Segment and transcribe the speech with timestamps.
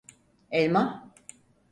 [0.51, 0.83] Elma?